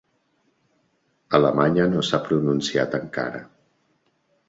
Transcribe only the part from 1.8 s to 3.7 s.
no s’ha pronunciat encara.